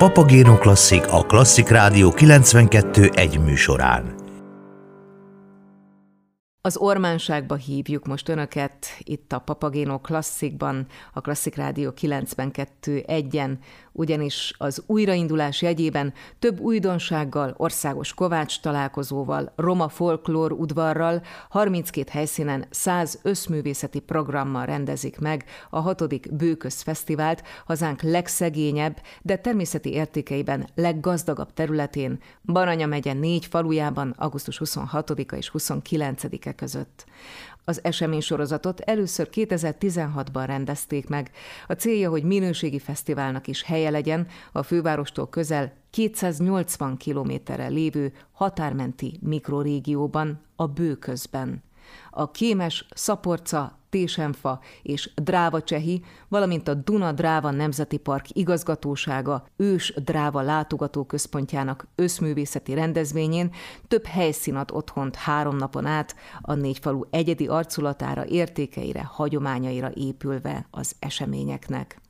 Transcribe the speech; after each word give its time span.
Papagéno 0.00 0.58
Klasszik 0.58 1.06
a 1.10 1.22
Klasszik 1.22 1.68
Rádió 1.68 2.10
92 2.10 3.10
egy 3.14 3.38
műsorán. 3.38 4.19
Az 6.62 6.76
ormánságba 6.76 7.54
hívjuk 7.54 8.06
most 8.06 8.28
Önöket 8.28 8.86
itt 8.98 9.32
a 9.32 9.38
Papagéno 9.38 9.98
Klasszikban, 9.98 10.86
a 11.12 11.20
Klasszik 11.20 11.54
Rádió 11.54 11.92
92 11.92 13.04
egyen 13.06 13.58
ugyanis 13.92 14.54
az 14.58 14.82
újraindulás 14.86 15.62
jegyében 15.62 16.12
több 16.38 16.60
újdonsággal, 16.60 17.54
országos 17.56 18.14
kovács 18.14 18.60
találkozóval, 18.60 19.52
roma 19.56 19.88
folklór 19.88 20.52
udvarral, 20.52 21.22
32 21.48 22.10
helyszínen 22.10 22.66
100 22.70 23.18
összművészeti 23.22 24.00
programmal 24.00 24.66
rendezik 24.66 25.18
meg 25.18 25.44
a 25.70 25.80
hatodik 25.80 26.34
Bőköz 26.34 26.82
Fesztivált 26.82 27.42
hazánk 27.66 28.02
legszegényebb, 28.02 29.00
de 29.22 29.36
természeti 29.36 29.92
értékeiben 29.92 30.68
leggazdagabb 30.74 31.52
területén, 31.52 32.18
Baranya 32.44 32.86
megye 32.86 33.12
négy 33.12 33.46
falujában 33.46 34.14
augusztus 34.18 34.60
26-a 34.64 35.36
és 35.36 35.50
29-e 35.54 36.49
között. 36.52 37.06
Az 37.64 37.84
eseménysorozatot 37.84 38.80
először 38.80 39.28
2016-ban 39.32 40.44
rendezték 40.46 41.08
meg. 41.08 41.30
A 41.66 41.72
célja, 41.72 42.10
hogy 42.10 42.22
minőségi 42.22 42.78
fesztiválnak 42.78 43.46
is 43.46 43.62
helye 43.62 43.90
legyen 43.90 44.26
a 44.52 44.62
fővárostól 44.62 45.28
közel 45.28 45.72
280 45.90 46.96
kilométerre 46.96 47.66
lévő 47.66 48.12
határmenti 48.32 49.18
mikrorégióban, 49.20 50.40
a 50.56 50.66
Bőközben. 50.66 51.62
A 52.10 52.30
Kémes, 52.30 52.86
Szaporca, 52.94 53.78
Tésenfa 53.90 54.60
és 54.82 55.10
Dráva 55.14 55.62
Csehi, 55.62 56.04
valamint 56.28 56.68
a 56.68 56.74
Duna-Dráva 56.74 57.50
Nemzeti 57.50 57.96
Park 57.96 58.26
igazgatósága 58.32 59.46
ős 59.56 59.94
Dráva 60.04 60.40
látogató 60.40 61.04
központjának 61.04 61.86
összművészeti 61.94 62.74
rendezvényén 62.74 63.52
több 63.88 64.04
helyszín 64.04 64.54
ad 64.54 64.70
otthont 64.72 65.16
három 65.16 65.56
napon 65.56 65.86
át 65.86 66.14
a 66.40 66.54
négy 66.54 66.78
falu 66.78 67.00
egyedi 67.10 67.46
arculatára, 67.46 68.26
értékeire, 68.26 69.02
hagyományaira 69.02 69.90
épülve 69.94 70.66
az 70.70 70.94
eseményeknek. 70.98 72.00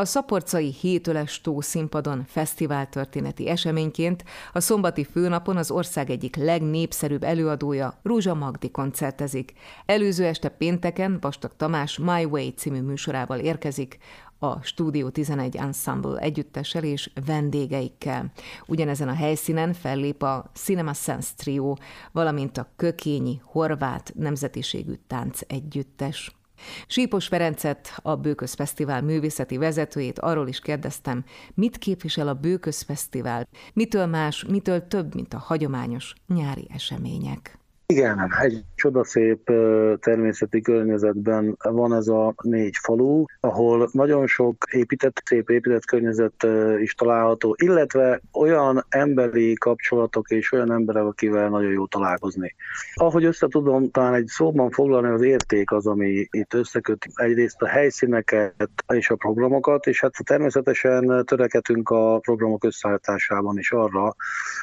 A 0.00 0.04
szaporcai 0.04 0.72
hétöles 0.80 1.40
tó 1.40 1.60
színpadon 1.60 2.24
fesztiváltörténeti 2.26 3.48
eseményként 3.48 4.24
a 4.52 4.60
szombati 4.60 5.04
főnapon 5.04 5.56
az 5.56 5.70
ország 5.70 6.10
egyik 6.10 6.36
legnépszerűbb 6.36 7.22
előadója 7.22 7.98
Rúzsa 8.02 8.34
Magdi 8.34 8.70
koncertezik. 8.70 9.52
Előző 9.86 10.24
este 10.24 10.48
pénteken 10.48 11.18
Vastag 11.20 11.52
Tamás 11.56 11.98
My 11.98 12.24
Way 12.24 12.48
című 12.48 12.80
műsorával 12.80 13.38
érkezik, 13.38 13.98
a 14.38 14.62
Studio 14.62 15.10
11 15.10 15.56
Ensemble 15.56 16.18
együttessel 16.18 16.84
és 16.84 17.10
vendégeikkel. 17.26 18.32
Ugyanezen 18.66 19.08
a 19.08 19.14
helyszínen 19.14 19.72
fellép 19.72 20.22
a 20.22 20.50
Cinema 20.54 20.92
Sense 20.92 21.30
Trio, 21.36 21.74
valamint 22.12 22.58
a 22.58 22.68
Kökényi 22.76 23.40
Horvát 23.44 24.12
Nemzetiségű 24.14 24.94
Tánc 25.06 25.40
Együttes. 25.46 26.39
Sípos 26.86 27.26
Ferencet, 27.26 27.98
a 28.02 28.16
Bőköz 28.16 28.54
Fesztivál 28.54 29.02
művészeti 29.02 29.56
vezetőjét 29.56 30.18
arról 30.18 30.48
is 30.48 30.60
kérdeztem, 30.60 31.24
mit 31.54 31.78
képvisel 31.78 32.28
a 32.28 32.34
Bőköz 32.34 32.82
Fesztivál, 32.82 33.48
mitől 33.72 34.06
más, 34.06 34.44
mitől 34.44 34.88
több, 34.88 35.14
mint 35.14 35.34
a 35.34 35.38
hagyományos 35.38 36.14
nyári 36.26 36.66
események. 36.72 37.59
Igen, 37.90 38.32
egy 38.40 38.64
csodaszép 38.74 39.52
természeti 40.00 40.60
környezetben 40.60 41.56
van 41.62 41.94
ez 41.94 42.08
a 42.08 42.34
négy 42.42 42.76
falu, 42.82 43.24
ahol 43.40 43.88
nagyon 43.92 44.26
sok 44.26 44.64
épített, 44.70 45.22
szép 45.24 45.50
épített 45.50 45.84
környezet 45.84 46.46
is 46.80 46.94
található, 46.94 47.56
illetve 47.62 48.20
olyan 48.32 48.84
emberi 48.88 49.54
kapcsolatok 49.54 50.30
és 50.30 50.52
olyan 50.52 50.72
emberek, 50.72 51.04
akivel 51.04 51.48
nagyon 51.48 51.70
jó 51.72 51.86
találkozni. 51.86 52.54
Ahogy 52.94 53.24
össze 53.24 53.46
tudom 53.48 53.90
talán 53.90 54.14
egy 54.14 54.26
szóban 54.26 54.70
foglalni, 54.70 55.08
az 55.08 55.22
érték 55.22 55.72
az, 55.72 55.86
ami 55.86 56.26
itt 56.30 56.54
összeköti 56.54 57.08
egyrészt 57.14 57.62
a 57.62 57.66
helyszíneket 57.66 58.72
és 58.88 59.10
a 59.10 59.16
programokat, 59.16 59.86
és 59.86 60.00
hát 60.00 60.12
természetesen 60.24 61.24
törekedünk 61.24 61.88
a 61.88 62.18
programok 62.18 62.64
összeállításában 62.64 63.58
is 63.58 63.72
arra, 63.72 64.14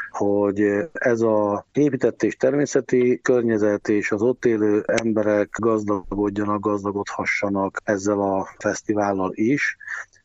hogy 0.09 0.61
ez 0.93 1.21
a 1.21 1.66
épített 1.73 2.23
és 2.23 2.35
természeti 2.35 3.16
környezet 3.22 3.88
és 3.88 4.11
az 4.11 4.22
ott 4.22 4.45
élő 4.45 4.83
emberek 4.85 5.50
gazdagodjanak, 5.59 6.59
gazdagodhassanak 6.59 7.81
ezzel 7.83 8.19
a 8.19 8.47
fesztivállal 8.59 9.31
is, 9.33 9.78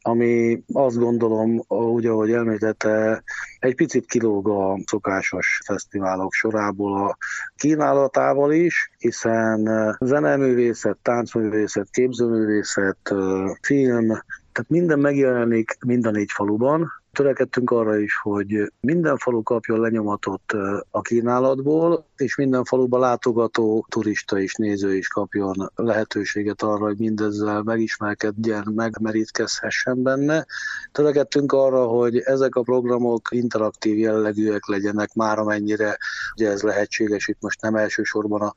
ami 0.03 0.62
azt 0.72 0.98
gondolom, 0.98 1.62
úgy 1.69 2.06
ahogy 2.06 2.32
említette, 2.32 3.22
egy 3.58 3.75
picit 3.75 4.06
kilóg 4.06 4.48
a 4.48 4.78
szokásos 4.86 5.60
fesztiválok 5.64 6.32
sorából 6.32 7.08
a 7.08 7.16
kínálatával 7.56 8.53
is, 8.53 8.91
hiszen 8.98 9.69
zeneművészet, 10.00 10.97
táncművészet, 11.03 11.91
képzőművészet, 11.91 13.14
film, 13.60 14.06
tehát 14.53 14.69
minden 14.69 14.98
megjelenik 14.98 15.76
mind 15.86 16.06
a 16.06 16.10
négy 16.10 16.30
faluban, 16.32 17.01
Törekedtünk 17.16 17.70
arra 17.70 17.98
is, 17.98 18.16
hogy 18.22 18.72
minden 18.80 19.16
falu 19.16 19.42
kapjon 19.42 19.80
lenyomatot 19.80 20.52
a 20.90 21.00
kínálatból, 21.00 22.06
és 22.16 22.36
minden 22.36 22.64
faluba 22.64 22.98
látogató 22.98 23.86
turista 23.88 24.40
és 24.40 24.54
néző 24.54 24.96
is 24.96 25.08
kapjon 25.08 25.72
lehetőséget 25.74 26.62
arra, 26.62 26.84
hogy 26.84 26.98
mindezzel 26.98 27.62
megismerkedjen, 27.62 28.72
megmerítkezhessen 28.74 30.02
benne. 30.02 30.46
Törekedtünk 30.92 31.52
arra, 31.52 31.86
hogy 31.86 32.18
ezek 32.18 32.54
a 32.54 32.62
programok 32.62 33.28
interaktív 33.30 33.98
jellegűek 33.98 34.66
legyenek, 34.66 35.14
már 35.14 35.38
amennyire 35.38 35.96
ugye 36.34 36.50
ez 36.50 36.62
lehetséges, 36.62 37.28
itt 37.28 37.40
most 37.40 37.60
nem 37.60 37.74
elsősorban 37.74 38.40
a, 38.40 38.54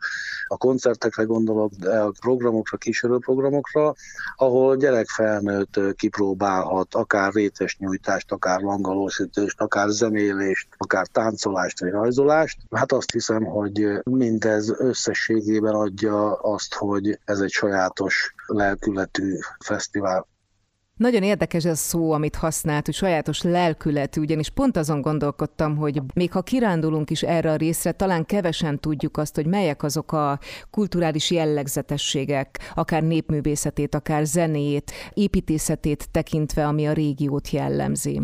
a 0.48 0.58
koncertekre 0.58 1.24
gondolok, 1.24 1.72
de 1.72 2.00
a 2.00 2.12
programokra, 2.20 2.78
kísérőprogramokra, 2.78 3.94
ahol 4.36 4.76
gyerek 4.76 5.08
felnőtt 5.08 5.80
kipróbálhat 5.96 6.96
akár 6.96 7.34
rétes 7.34 7.78
nyújtást, 7.78 8.32
akár 8.32 8.44
langalósítést, 8.62 9.62
akár 9.62 9.90
zenélést, 9.90 10.68
akár 10.78 11.08
táncolást 11.08 11.80
vagy 11.80 11.92
rajzolást. 11.92 12.58
Hát 12.72 12.92
azt 12.92 13.12
hiszem, 13.12 13.44
hogy 13.44 13.88
mindez 14.04 14.74
összességében 14.78 15.74
adja 15.74 16.34
azt, 16.34 16.74
hogy 16.74 17.20
ez 17.26 17.40
egy 17.40 17.52
sajátos 17.52 18.34
lelkületű 18.46 19.38
fesztivál. 19.60 20.28
Nagyon 20.96 21.24
érdekes 21.24 21.66
ez 21.66 21.72
a 21.72 21.76
szó, 21.76 22.12
amit 22.12 22.36
használt, 22.36 22.86
hogy 22.86 22.96
sajátos 22.96 23.42
lelkületű, 23.42 24.22
ugyanis 24.22 24.50
pont 24.50 24.78
azon 24.78 25.02
gondolkodtam, 25.02 25.76
hogy 25.76 26.02
még 26.14 26.32
ha 26.32 26.42
kirándulunk 26.42 27.10
is 27.10 27.24
erre 27.24 27.52
a 27.52 27.56
részre, 27.56 27.92
talán 27.92 28.26
kevesen 28.26 28.80
tudjuk 28.80 29.18
azt, 29.18 29.36
hogy 29.36 29.46
melyek 29.46 29.84
azok 29.84 30.12
a 30.12 30.40
kulturális 30.70 31.32
jellegzetességek, 31.32 32.72
akár 32.76 33.04
népművészetét, 33.04 33.96
akár 33.96 34.26
zenéjét, 34.26 34.92
építészetét 35.14 36.10
tekintve, 36.12 36.68
ami 36.68 36.88
a 36.88 36.94
régiót 36.94 37.50
jellemzi. 37.50 38.22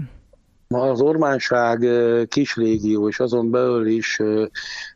Az 0.72 1.02
Ormánság 1.02 1.88
kis 2.28 2.56
régió, 2.56 3.08
és 3.08 3.20
azon 3.20 3.52
belül 3.52 3.88
is 3.88 4.20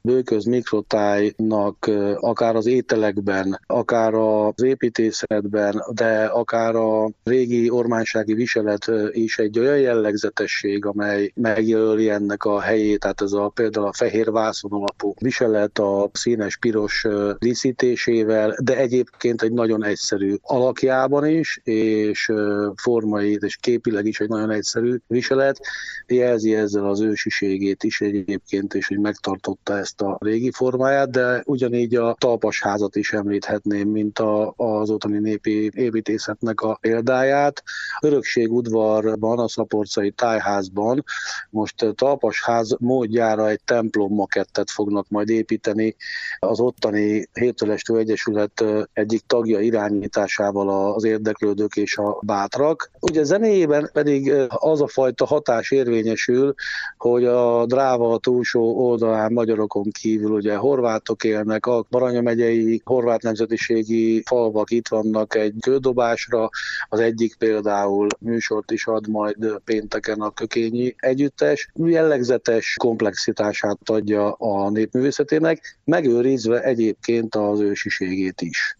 bőköz 0.02 0.46
mikrotájnak 0.46 1.90
akár 2.20 2.56
az 2.56 2.66
ételekben, 2.66 3.60
akár 3.68 4.14
az 4.14 4.64
építészetben, 4.64 5.84
de 5.94 6.26
akár 6.26 6.76
a 6.76 7.10
régi 7.24 7.70
ormánsági 7.70 8.34
viselet 8.34 8.92
is 9.12 9.38
egy 9.38 9.60
olyan 9.60 9.78
jellegzetesség, 9.78 10.86
amely 10.86 11.32
megjelöli 11.36 12.10
ennek 12.10 12.44
a 12.44 12.60
helyét, 12.60 13.00
tehát 13.00 13.22
ez 13.22 13.32
a 13.32 13.52
például 13.54 13.88
a 13.88 13.94
fehér 13.94 14.32
vászon 14.32 14.72
alapú 14.72 15.14
viselet 15.20 15.80
a 15.80 16.10
színes 16.14 16.58
piros 16.58 17.08
díszítésével, 17.40 18.56
de 18.64 18.78
egyébként 18.78 19.42
egy 19.42 19.52
nagyon 19.52 19.84
egyszerű 19.84 20.36
alakjában 20.42 21.28
is, 21.28 21.60
és 21.64 22.32
formai 22.76 23.38
és 23.42 23.56
képileg 23.56 24.06
is 24.06 24.20
egy 24.20 24.30
nagyon 24.30 24.52
egyszerű 24.52 24.98
viselet, 25.08 25.64
jelzi 26.08 26.56
ezzel 26.56 26.86
az 26.86 27.02
ősiségét 27.02 27.84
is 27.84 28.02
egyébként, 28.02 28.74
és 28.74 28.88
hogy 28.88 29.00
megtartotta 29.00 29.78
ezt 29.78 30.02
a 30.02 30.18
régi 30.20 30.52
formáját, 30.52 31.10
de 31.10 31.42
ugyanígy 31.46 31.96
a 31.96 32.16
talpasházat 32.20 32.96
is 32.96 33.14
említhetném, 33.14 33.90
mint 33.90 34.20
a, 34.20 34.54
az 34.58 34.90
ottani 34.90 35.20
népi 35.20 35.72
építészetnek 35.74 36.62
a 36.62 36.78
példáját. 36.82 37.64
Örökség 38.02 38.52
udvarban, 38.52 39.40
a 39.40 39.48
szaporcai 39.48 40.12
tájházban 40.12 41.04
most 41.50 41.86
talpasház 41.96 42.76
módjára 42.80 43.50
egy 43.50 43.62
templom 43.66 44.14
makettet 44.14 44.70
fognak 44.70 45.10
majd 45.10 45.30
építeni 45.30 45.96
az 46.40 46.60
ottani 46.60 47.30
Hétölestő 47.34 47.98
Egyesület 47.98 48.64
egyik 48.94 49.24
tagja 49.28 49.60
irányításával 49.60 50.94
az 50.94 51.04
érdeklődők 51.04 51.76
és 51.76 51.98
a 51.98 52.20
bátrak. 52.22 52.92
Ugye 53.00 53.24
zenéjében 53.24 53.90
pedig 53.94 54.34
az 54.48 54.82
a 54.82 54.88
fajta 54.88 55.26
hatás 55.26 55.55
hatás 55.56 55.72
érvényesül, 55.72 56.54
hogy 56.98 57.26
a 57.26 57.66
dráva 57.66 58.18
túlsó 58.18 58.88
oldalán 58.88 59.34
magyarokon 59.34 59.92
kívül 59.92 60.32
ugye 60.32 60.56
horvátok 60.56 61.24
élnek, 61.24 61.66
a 61.66 61.86
Baranya 61.90 62.22
megyei 62.22 62.82
horvát 62.84 63.22
nemzetiségi 63.22 64.24
falvak 64.26 64.72
itt 64.72 64.88
vannak 64.88 65.36
egy 65.36 65.54
kődobásra, 65.60 66.50
az 66.90 67.00
egyik 67.00 67.36
például 67.36 68.08
műsort 68.20 68.72
is 68.72 68.88
ad 68.88 69.08
majd 69.08 69.62
pénteken 69.64 70.22
a 70.22 70.30
Kökényi 70.30 70.96
Együttes, 70.98 71.70
jellegzetes 71.74 72.76
komplexitását 72.80 73.78
adja 73.86 74.32
a 74.32 74.70
népművészetének, 74.70 75.80
megőrizve 75.84 76.62
egyébként 76.64 77.36
az 77.36 77.60
ősiségét 77.60 78.42
is. 78.42 78.78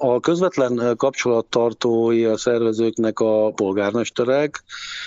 A 0.00 0.20
közvetlen 0.20 0.96
kapcsolattartói 0.96 2.24
a 2.24 2.36
szervezőknek 2.36 3.20
a 3.20 3.50
polgármesterek, 3.50 4.64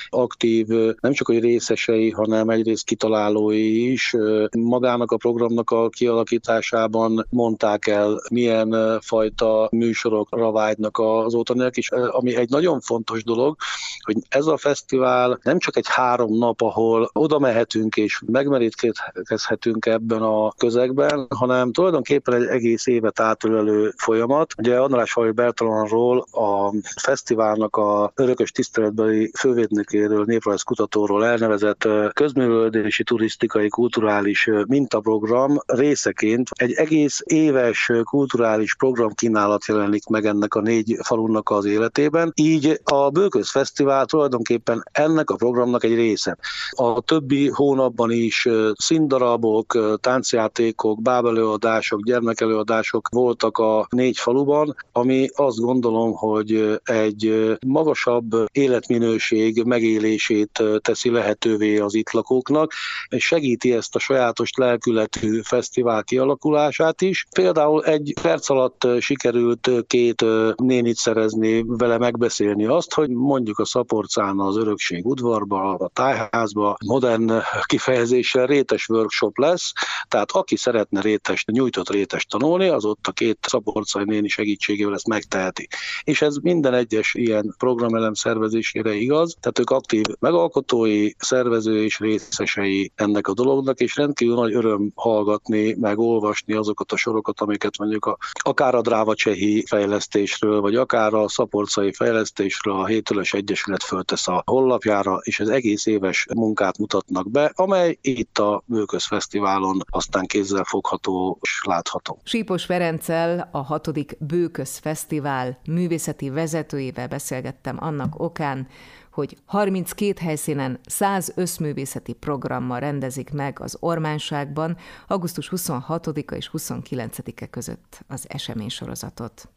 aktív 0.10 0.68
nem 1.00 1.12
csak 1.12 1.28
hogy 1.28 1.40
részesei, 1.40 2.10
hanem 2.10 2.50
egyrészt 2.50 2.86
kitalálói 2.86 3.92
is. 3.92 4.16
Magának 4.58 5.12
a 5.12 5.18
programnak 5.18 5.70
a 5.72 5.90
kialakításában 5.90 7.26
mondták 7.30 7.88
el, 7.88 8.22
milyen 8.30 9.00
fajta 9.02 9.68
műsorokra 9.72 10.52
vágynak 10.52 11.00
az 11.00 11.34
ótaniak 11.34 11.78
is, 11.78 11.92
ami 11.92 12.36
egy 12.36 12.50
nagyon 12.50 12.80
fontos 12.80 13.24
dolog, 13.24 13.56
hogy 14.04 14.18
ez 14.30 14.46
a 14.46 14.58
fesztivál 14.58 15.40
nem 15.44 15.60
csak 15.60 15.78
egy 15.78 15.88
három 15.88 16.38
nap, 16.38 16.62
ahol 16.62 17.10
oda 17.14 17.40
mehetünk 17.40 17.96
és 17.96 18.22
megmerítkezhetünk 18.26 19.86
ebben 19.86 20.22
a 20.22 20.52
közegben, 20.58 21.28
hanem 21.30 21.72
tulajdonképpen 21.72 22.34
egy 22.34 22.48
egész 22.48 22.88
évet 22.88 23.20
átölelő 23.20 23.94
folyamat. 23.98 24.54
Ugye 24.58 24.80
András 24.82 25.14
Hajó 25.14 25.32
Bertalanról, 25.32 26.26
a 26.32 26.74
fesztiválnak 27.02 27.76
a 27.76 28.12
örökös 28.16 28.52
tiszteletbeli 28.52 29.32
fővédnökéről, 29.38 30.26
kutatóról 30.64 31.26
elnevezett 31.26 31.88
közművöldési, 32.14 33.04
turisztikai, 33.04 33.70
kulturális 33.70 34.50
mintaprogram 34.68 35.58
részeként 35.66 36.50
egy 36.54 36.72
egész 36.72 37.22
éves 37.26 37.92
kulturális 38.04 38.76
program 38.76 39.14
kínálat 39.14 39.66
jelenik 39.66 40.08
meg 40.08 40.26
ennek 40.26 40.56
a 40.56 40.62
négy 40.62 40.98
falunnak 41.04 41.50
az 41.50 41.66
életében. 41.66 42.32
Így 42.36 42.80
a 42.84 43.10
Bőköz 43.10 43.50
Fesztivál 43.50 44.06
tulajdonképpen 44.06 44.84
ennek 44.92 45.30
a 45.30 45.36
programnak 45.36 45.84
egy 45.84 45.96
része. 45.96 46.38
A 46.70 47.02
többi 47.02 47.50
hónapban 47.50 48.12
is 48.12 48.48
színdarabok, 48.74 49.98
táncjátékok, 50.02 51.02
bábelőadások, 51.02 52.04
gyermekelőadások 52.04 53.10
voltak 53.12 53.58
a 53.58 53.88
négy 53.90 54.18
faluban, 54.18 54.71
ami 54.92 55.28
azt 55.36 55.58
gondolom, 55.58 56.14
hogy 56.14 56.80
egy 56.84 57.56
magasabb 57.66 58.32
életminőség 58.52 59.64
megélését 59.64 60.64
teszi 60.82 61.10
lehetővé 61.10 61.78
az 61.78 61.94
itt 61.94 62.12
lakóknak, 62.12 62.74
és 63.10 63.26
segíti 63.26 63.74
ezt 63.74 63.96
a 63.96 64.00
sajátos 64.00 64.50
lelkületű 64.56 65.42
fesztivál 65.42 66.04
kialakulását 66.04 67.02
is. 67.02 67.26
Például 67.36 67.84
egy 67.84 68.14
perc 68.22 68.50
alatt 68.50 68.88
sikerült 69.00 69.70
két 69.88 70.26
nénit 70.56 70.96
szerezni, 70.96 71.64
vele 71.68 71.98
megbeszélni 71.98 72.66
azt, 72.66 72.94
hogy 72.94 73.10
mondjuk 73.10 73.60
a 73.60 73.66
Szaporcán 73.66 74.40
az 74.40 74.58
Örökség 74.58 75.06
udvarba, 75.06 75.74
a 75.74 75.90
tájházba 75.94 76.78
modern 76.86 77.32
kifejezéssel 77.66 78.46
rétes 78.46 78.90
workshop 78.90 79.38
lesz, 79.38 79.72
tehát 80.08 80.32
aki 80.32 80.56
szeretne 80.56 81.02
rétes, 81.02 81.46
nyújtott 81.46 81.90
rétes 81.90 82.26
tanulni, 82.26 82.68
az 82.68 82.86
ott 82.86 83.08
a 83.08 83.12
két 83.12 83.38
szaporcai 83.42 84.04
néni 84.04 84.28
segítségével 84.28 84.61
segítségével 84.62 84.94
ezt 84.94 85.08
megteheti. 85.08 85.68
És 86.04 86.22
ez 86.22 86.36
minden 86.36 86.74
egyes 86.74 87.14
ilyen 87.14 87.56
programelem 87.58 88.14
szervezésére 88.14 88.94
igaz, 88.94 89.36
tehát 89.40 89.60
ők 89.60 89.70
aktív 89.70 90.06
megalkotói, 90.20 91.10
szervező 91.18 91.84
és 91.84 92.00
részesei 92.00 92.92
ennek 92.96 93.28
a 93.28 93.34
dolognak, 93.34 93.80
és 93.80 93.96
rendkívül 93.96 94.36
nagy 94.36 94.54
öröm 94.54 94.92
hallgatni, 94.96 95.76
meg 95.80 96.00
olvasni 96.00 96.54
azokat 96.54 96.92
a 96.92 96.96
sorokat, 96.96 97.42
amiket 97.42 97.78
mondjuk 97.78 98.06
a, 98.06 98.18
akár 98.34 98.76
a 98.76 98.82
Dráva 98.82 99.16
Csehi 99.16 99.64
fejlesztésről, 99.68 100.62
vagy 100.62 100.76
akár 100.76 101.14
a 101.14 101.28
szaporcai 101.28 101.94
fejlesztésről 101.94 102.80
a 102.80 102.86
Hétölös 102.86 103.34
Egyesület 103.34 103.84
föltesz 103.84 104.28
a 104.28 104.44
hollapjára, 104.46 105.20
és 105.24 105.40
ez 105.40 105.48
egész 105.48 105.86
éves 105.86 106.26
munkát 106.36 106.78
mutatnak 106.78 107.32
be, 107.32 107.52
amely 107.56 107.98
itt 108.02 108.38
a 108.38 108.64
Bőköz 108.66 109.06
Fesztiválon 109.06 109.82
aztán 109.90 110.26
kézzel 110.26 110.64
fogható 110.64 111.38
és 111.42 111.62
látható. 111.64 112.20
Sípos 112.24 112.66
Ferenccel 112.66 113.50
a 113.52 113.62
hatodik 113.62 114.16
Bőköz 114.52 114.78
Fesztivál 114.78 115.58
művészeti 115.66 116.30
vezetőjével 116.30 117.08
beszélgettem 117.08 117.78
annak 117.80 118.20
okán, 118.20 118.68
hogy 119.12 119.38
32 119.46 120.14
helyszínen 120.22 120.80
100 120.86 121.32
összművészeti 121.36 122.14
programmal 122.14 122.80
rendezik 122.80 123.32
meg 123.32 123.60
az 123.60 123.78
Ormánságban 123.80 124.78
augusztus 125.08 125.52
26-a 125.56 126.36
és 126.36 126.50
29-e 126.54 127.46
között 127.46 128.04
az 128.08 128.26
eseménysorozatot. 128.30 129.50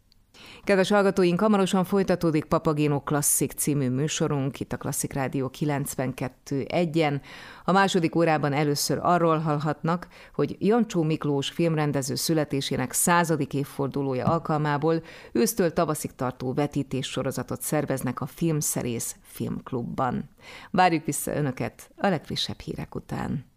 Kedves 0.64 0.90
hallgatóink, 0.90 1.40
hamarosan 1.40 1.84
folytatódik 1.84 2.44
Papagéno 2.44 3.00
Klasszik 3.00 3.52
című 3.52 3.88
műsorunk 3.88 4.60
itt 4.60 4.72
a 4.72 4.76
Klasszik 4.76 5.12
Rádió 5.12 5.50
92.1-en. 5.58 7.20
A 7.64 7.72
második 7.72 8.14
órában 8.14 8.52
először 8.52 8.98
arról 9.02 9.38
hallhatnak, 9.38 10.08
hogy 10.34 10.56
Jancsó 10.58 11.02
Miklós 11.02 11.48
filmrendező 11.48 12.14
születésének 12.14 12.92
századik 12.92 13.54
évfordulója 13.54 14.24
alkalmából 14.24 15.02
ősztől 15.32 15.72
tavaszig 15.72 16.14
tartó 16.14 16.52
vetítés 16.52 17.06
sorozatot 17.06 17.62
szerveznek 17.62 18.20
a 18.20 18.26
Filmszerész 18.26 19.16
Filmklubban. 19.22 20.30
Várjuk 20.70 21.04
vissza 21.04 21.36
Önöket 21.36 21.90
a 21.96 22.08
legfrissebb 22.08 22.60
hírek 22.60 22.94
után. 22.94 23.44